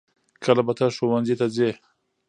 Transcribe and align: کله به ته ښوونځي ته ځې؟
کله 0.43 0.61
به 0.67 0.73
ته 0.77 0.85
ښوونځي 0.95 1.35
ته 1.39 1.47
ځې؟ 1.55 1.69